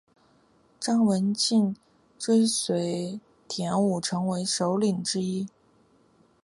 [0.79, 1.75] 张文庆
[2.17, 5.47] 追随田五成为首领之一。